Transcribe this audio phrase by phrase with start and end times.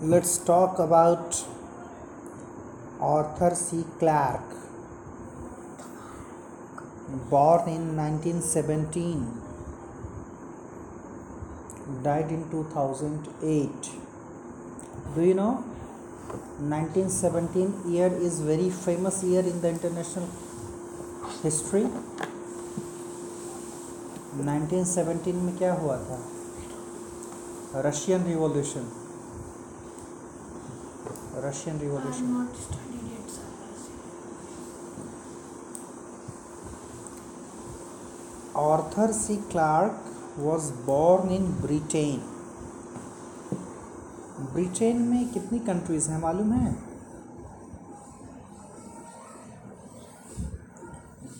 [0.00, 1.44] let's talk about
[3.00, 3.84] Arthur C.
[3.98, 4.54] Clarke.
[7.30, 9.42] Born in 1917,
[12.02, 13.90] died in 2008.
[15.14, 15.64] Do you know
[16.58, 20.28] 1917 year is very famous year in the international
[21.42, 21.86] history
[24.36, 26.16] 1917 में क्या हुआ था
[27.86, 28.88] Russian revolution
[31.33, 33.45] Russian I revolution have not studied it, sir.
[38.55, 39.37] Arthur C.
[39.49, 40.01] Clarke
[40.37, 42.19] was born in Britain.
[44.53, 46.71] Britain में कितनी countries हैं मालूम है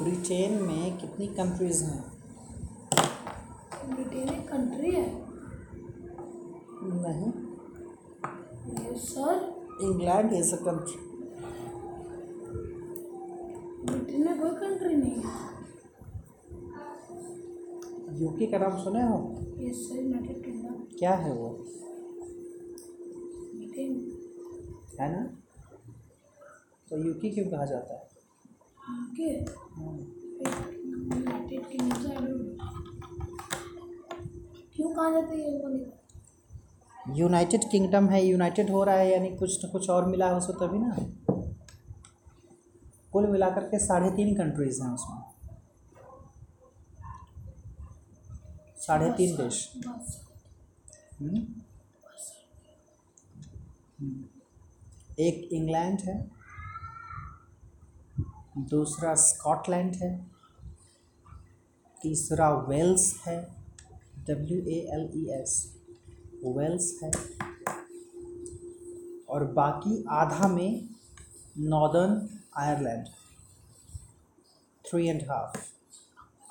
[0.00, 2.00] Britain में कितनी कंट्रीज़ हैं
[3.94, 5.06] ब्रिटेन एक कंट्री है
[6.82, 7.32] नहीं
[8.98, 10.58] sir England is a
[13.84, 15.48] Britain में कोई कंट्री नहीं है
[18.20, 19.18] यूके का नाम सुने हो?
[19.58, 21.48] यस सर यूनाइटेड किंगडम क्या है वो?
[23.54, 23.92] ब्रिटेन
[25.00, 25.22] है ना?
[26.90, 28.08] तो यूके क्यों कहा जाता है?
[28.90, 29.30] UK
[30.84, 32.26] United Kingdom.
[34.76, 35.58] क्यों कहा जाता है ये
[37.08, 40.52] यूनाइटेड किंगडम है यूनाइटेड हो रहा है यानी कुछ न कुछ और मिला है उसको
[40.52, 40.96] तभी ना।
[43.12, 45.22] कुल मिलाकर के साढ़े तीन कंट्रीज़ हैं उसमें।
[48.76, 49.72] साढ़े तीन देश।
[51.20, 51.36] हम्म?
[54.00, 54.24] हम्म।
[55.18, 56.30] एक इंग्लैंड है
[58.58, 60.30] दूसरा स्कॉटलैंड है
[62.02, 63.56] तीसरा वेल्स है
[64.28, 65.79] W A L E S
[66.44, 67.10] Wales है।
[69.28, 70.88] और बाकी आधा में
[71.58, 73.06] Northern Ireland.
[74.84, 75.58] Three and half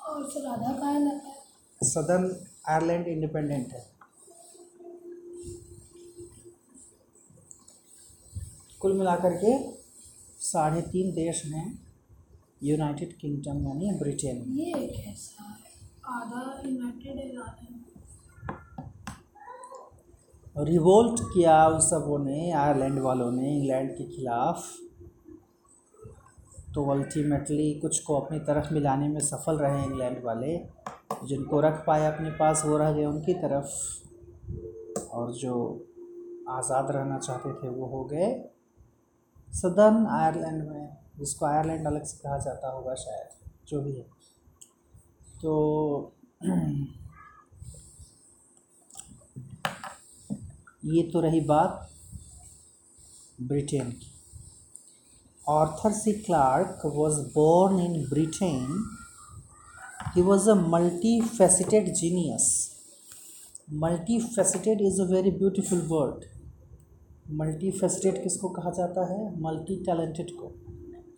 [0.02, 1.20] और सर आधा कहा है।
[1.82, 3.90] सदर्न आयरलैंड इंडिपेंडेंट है।
[8.80, 9.72] कुल मिलाकर के
[10.40, 11.90] साढ़े तीन देश हैं।
[12.62, 15.70] यूनाइटेड किंगडम यानी ब्रिटेन ये कैसा है
[16.06, 17.79] आधा यूनाइटेड है आधा
[20.56, 24.64] रिवोल्ट किया उन सबों ने, आयरलैंड वालों ने, इंग्लैंड के खिलाफ।
[26.74, 30.58] तो अल्टीमेटली कुछ को अपनी तरफ़ मिलाने में सफल रहे इंग्लैंड वाले,
[31.26, 33.68] जिनको रख पाए अपने पास, वो रह गए उनकी तरफ़।
[35.12, 35.86] और जो
[36.48, 38.50] आज़ाद रहना चाहते थे, वो हो गए
[39.52, 43.28] सदर्न आयरलैंड में, जिसको आयरलैंड अलग से कहा जाता होगा शायद,
[43.68, 44.06] जो भी है।
[45.42, 46.12] तो
[50.84, 51.90] ये तो रही बात
[53.42, 54.06] ब्रिटेन की।
[55.48, 58.84] Arthur C Clarke was born in Britain.
[60.16, 60.54] He was a
[61.20, 62.46] multifaceted genius
[64.20, 66.24] multifaceted is a very beautiful word
[67.70, 69.40] multifaceted किसको कहा जाता है?
[69.40, 70.52] मल्टी टैलेंटेड को।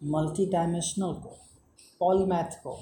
[0.05, 1.39] मल्टी डायमेंशनल को।
[2.01, 2.75] पॉलीमैथ को।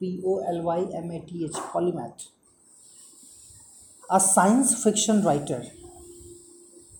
[0.00, 2.26] P O L Y M A T H polymath
[4.10, 5.79] a science fiction writer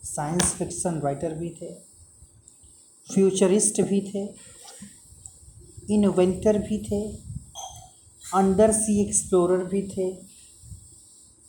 [0.04, 1.72] science fiction writer भी थे,
[3.08, 4.24] futurist भी थे,
[5.94, 7.00] इन्वेंटर भी थे,
[8.24, 10.10] अंडर सी एक्सप्लोरर भी थे,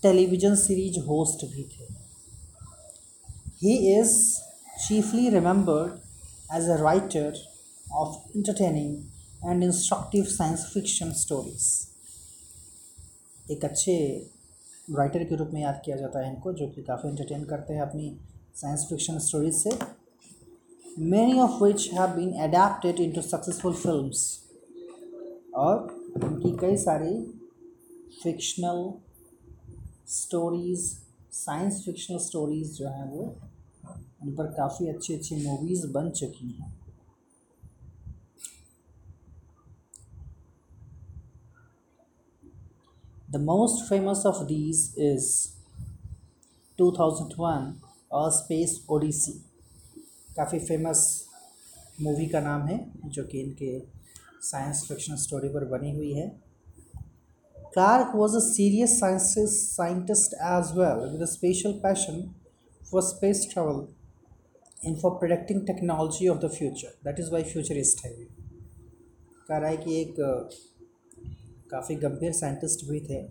[0.04, 1.86] टेलीविज़न सीरीज़ होस्ट भी थे।
[3.62, 4.16] He is
[4.88, 7.38] chiefly remembered as a writer
[7.94, 11.70] of entertaining and instructive science fiction stories
[13.46, 13.96] एक अच्छे
[14.88, 17.82] राइटर के रूप में याद किया जाता है इनको, जो कि काफ़ी इंटरटेन करते हैं
[17.82, 18.10] अपनी
[18.54, 19.72] science fiction stories say
[20.98, 24.30] many of which have been adapted into successful films.
[25.56, 25.78] और
[26.24, 27.14] उनकी कई सारी
[28.22, 28.78] fictional
[30.10, 30.86] stories
[31.34, 33.24] science fictional stories जो हैं वो
[34.24, 36.72] उन पर काफ़ी अच्छी अच्छी मूवीज़ बन चुकी हैं।
[43.32, 45.32] The most famous of these is
[46.80, 47.74] two thousand one
[48.12, 49.34] Space Odyssey
[50.36, 51.02] काफ़ी फ़ेमस
[52.02, 53.80] मूवी का नाम है, जो कि इनके
[54.42, 56.28] साइंस फिक्शन स्टोरी पर बनी हुई है।
[57.56, 62.22] Clarke was a serious scientist as well with special passion
[62.92, 63.88] for space travel
[64.88, 68.12] in for predicting technology of the future that is why futurist है
[69.66, 70.16] है कि एक,
[71.72, 73.22] काफ़ी गंभीर साइंटिस्ट भी थे।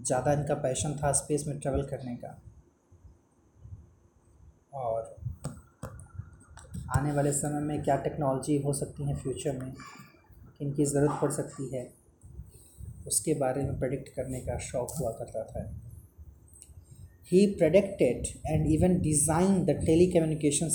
[0.00, 2.40] ज़्यादा इनका पैशन था स्पेस में ट्रैवल करने का।
[4.72, 5.16] और
[6.96, 9.72] आने वाले समय में क्या टेक्नोलॉजी हो सकती है फ्यूचर में?
[10.58, 11.82] किन की ज़रूरत पड़ सकती है?
[13.06, 15.64] उसके बारे में प्रेडिक्ट करने का शौक़ हुआ करता था।
[17.32, 20.68] He predicted and even design the telecommunication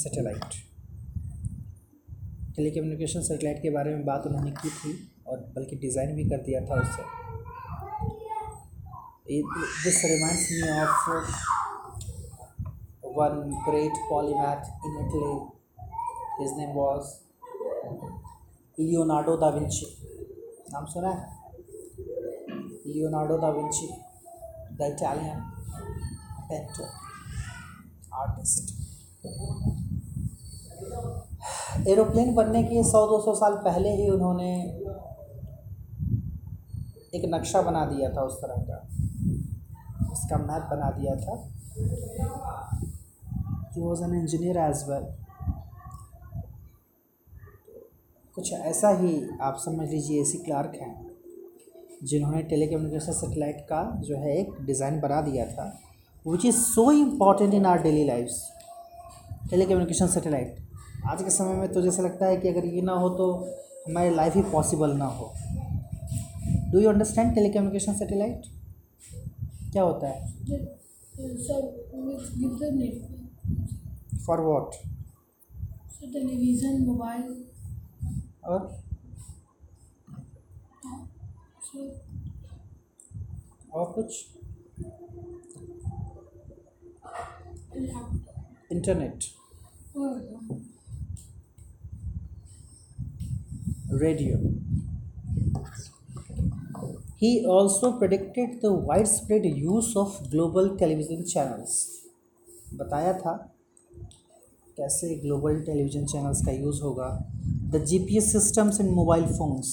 [2.71, 4.91] telecommunication satellite के बारे में बात उन्होंने की थी
[5.27, 7.03] और बल्कि डिज़ाइन भी कर दिया था उससे।
[9.83, 11.62] This reminds me of
[13.17, 13.33] one
[13.65, 15.33] great polymath in Italy
[16.39, 17.03] his name was
[18.79, 19.87] Leonardo da Vinci
[20.73, 21.25] नाम सुना है?
[22.87, 23.87] Leonardo da Vinci
[24.77, 25.39] the Italian
[26.49, 26.87] painter
[28.13, 28.65] artist
[31.87, 34.51] aeroplane बनने के सौ दो सौ साल पहले ही उन्होंने
[37.15, 38.77] एक नक्शा बना दिया था उस तरह का।
[40.11, 41.33] उसका मैप बना दिया था।
[43.75, 45.05] He was an engineer as well
[48.37, 50.93] कुछ ऐसा ही आप समझ लीजिए एसी क्लार्क हैं,
[52.03, 55.65] जिन्होंने टेलीकम्युनिकेशन सेटेलाइट का जो है एक डिज़ाइन बना दिया था
[56.25, 58.41] which is so important in our daily lifes
[59.49, 60.55] telecommunication satellite.
[61.09, 63.31] आज के समय में तो जैसा लगता है कि अगर ये ना हो तो
[63.87, 65.31] हमारी लाइफ ही पॉसिबल ना हो।
[66.71, 68.41] Do you understand telecommunication satellite?
[69.71, 70.33] क्या होता है?
[74.27, 74.75] फॉर वॉट
[76.03, 77.45] टेलीविज़न मोबाइल
[78.45, 78.59] और
[83.73, 84.25] और कुछ?
[88.71, 89.23] Internet
[94.01, 94.37] radio
[97.21, 98.71] he also predicted the
[99.07, 101.75] widespread use of global television channels
[102.75, 103.33] बताया था।
[104.77, 107.07] कैसे ग्लोबल टेलीविज़न चैनल्स का यूज़ होगा
[107.71, 109.67] the G P S systems in mobile phones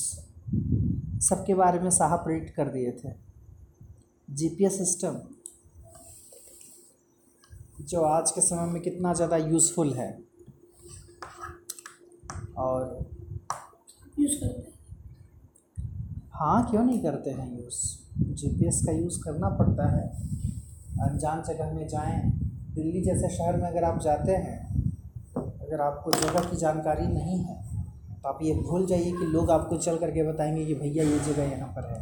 [1.29, 3.13] सबके बारे में साहब प्रेडिक्ट कर दिए थे।
[4.29, 5.21] जी पी एस सिस्टम
[7.89, 10.11] जो आज के समय में कितना ज़्यादा यूज़फुल है
[12.59, 12.85] और
[14.19, 14.49] करते
[16.35, 17.81] हाँ क्यों नहीं करते हैं यूज़?
[18.35, 20.07] जीपीएस का यूज़ करना पड़ता है।
[21.09, 22.31] अनजान जगह में जाएँ।
[22.75, 24.80] दिल्ली जैसे शहर में अगर आप जाते हैं
[25.71, 27.55] अगर आपको जगह की जानकारी नहीं है
[28.23, 31.43] तो आप ये भूल जाइए कि लोग आपको चल करके बताएँगे कि भैया ये जगह
[31.43, 32.01] यहाँ पर है।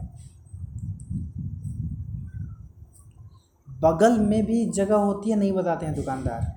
[3.69, 6.55] बगल में भी जगह होती है, नहीं बताते हैं दुकानदार।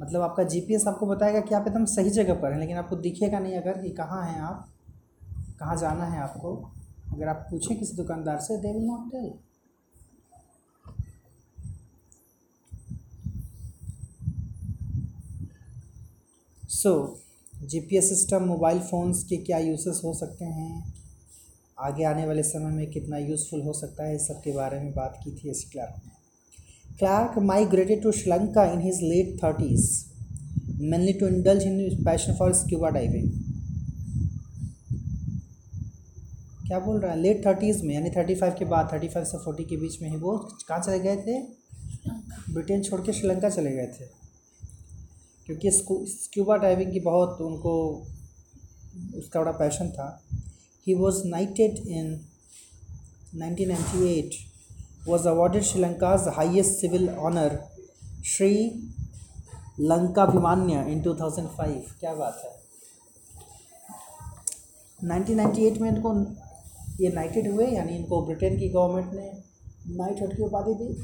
[0.00, 3.38] मतलब आपका जीपीएस आपको बताएगा कि आप एकदम सही जगह पर हैं, लेकिन आपको दिखेगा
[3.38, 4.66] नहीं अगर कि कहाँ हैं आप,
[5.60, 6.56] कहाँ जाना है आपको।
[7.12, 9.32] अगर आप पूछें किसी दुकानदार से they will not tell
[16.72, 17.20] so
[17.62, 20.94] GPS system mobile phones के क्या यूसेस हो सकते हैं?
[21.78, 24.16] आगे आने वाले समय में कितना यूज़फुल हो सकता है?
[24.16, 26.10] इस सब के बारे में बात की थी इस क्लार्क ने।
[26.98, 27.34] Clarke
[28.14, 29.82] Sri Lanka in his late 30s,
[30.92, 33.30] mainly to indulge in his passion for scuba diving.
[36.66, 37.20] क्या बोल रहा है?
[37.20, 40.10] लेट थर्टीज़ में यानी थर्टी फाइव के बाद थर्टी फाइव से फोर्टी के बीच में
[40.10, 40.38] ही वो
[40.68, 41.42] कहाँ चले गए थे?
[42.52, 44.19] ब्रिटेन छोड़ के श्रीलंका चले गए थे।
[45.50, 45.70] क्योंकि
[46.10, 48.02] स्क्यूबा डाइविंग की बहुत उनको
[49.16, 50.22] उसका बड़ा पैशन था।
[50.86, 52.20] He was knighted in
[53.36, 54.32] 1998
[55.08, 57.60] was awarded Sri Lanka's highest civil honor,
[58.22, 58.82] Sri
[59.78, 62.00] Lanka Bhimanya in 2005.
[62.00, 62.52] क्या बात है?
[65.08, 66.14] 1998 में इनको
[67.04, 70.94] ये नाइटेड हुए यानी इनको ब्रिटेन की गवर्नमेंट ने नाइट नाइटहुड की उपाधि दी।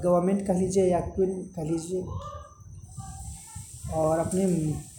[0.00, 2.06] गवर्नमेंट कह लीजिए या क्वीन कह लीजिए।
[3.92, 4.46] और अपने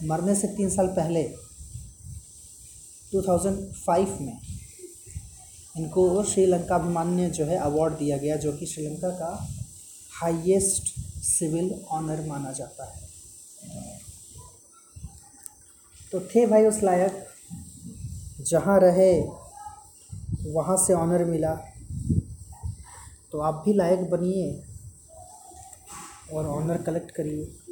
[0.06, 1.22] मरने से तीन साल पहले
[3.12, 4.40] 2005 में,
[5.76, 9.48] इनको श्रीलंका अभिमान्य जो है अवार्ड दिया गया, जो कि श्रीलंका का
[10.20, 13.08] हाईएस्ट सिविल ऑनर माना जाता है।
[16.12, 17.26] तो थे भाई उस लायक,
[18.40, 19.20] जहाँ रहे,
[20.52, 21.54] वहाँ से ऑनर मिला।
[23.32, 24.62] तो आप भी लायक बनिए
[26.32, 27.67] और ऑनर कलेक्ट करिए।